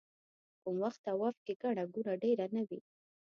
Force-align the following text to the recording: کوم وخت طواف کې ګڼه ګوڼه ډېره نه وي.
کوم 0.61 0.75
وخت 0.83 0.99
طواف 1.07 1.35
کې 1.45 1.53
ګڼه 1.61 1.83
ګوڼه 1.93 2.13
ډېره 2.23 2.45
نه 2.55 2.61
وي. 2.67 2.79